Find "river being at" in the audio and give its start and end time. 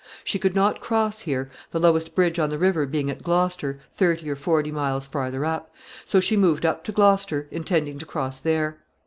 2.57-3.21